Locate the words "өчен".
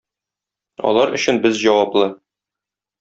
1.19-1.41